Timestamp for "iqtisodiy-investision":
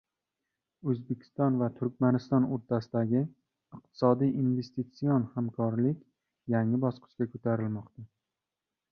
3.77-5.27